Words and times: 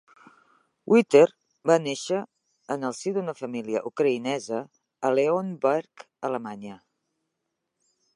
Witer 0.93 1.25
va 1.71 1.75
néixer 1.87 2.21
en 2.75 2.87
el 2.89 2.95
si 2.99 3.13
d'una 3.17 3.35
família 3.41 3.83
ucraïnesa 3.91 4.61
a 5.09 5.13
Leonberg, 5.19 6.07
Alemanya. 6.31 6.79